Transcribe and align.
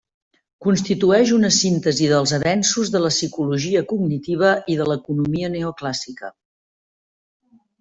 Constitueix 0.67 1.33
una 1.35 1.51
síntesi 1.57 2.07
dels 2.13 2.33
avenços 2.37 2.89
de 2.95 3.03
la 3.03 3.13
psicologia 3.17 3.85
cognitiva 3.93 4.55
i 4.77 4.81
de 4.81 4.89
l'economia 4.93 5.53
neoclàssica. 5.59 6.35